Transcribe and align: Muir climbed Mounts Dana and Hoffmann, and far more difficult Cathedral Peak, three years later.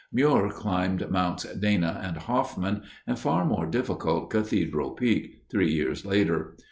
Muir 0.11 0.49
climbed 0.49 1.07
Mounts 1.11 1.43
Dana 1.59 2.01
and 2.03 2.17
Hoffmann, 2.17 2.81
and 3.05 3.19
far 3.19 3.45
more 3.45 3.67
difficult 3.67 4.31
Cathedral 4.31 4.95
Peak, 4.95 5.43
three 5.51 5.71
years 5.71 6.07
later. 6.07 6.57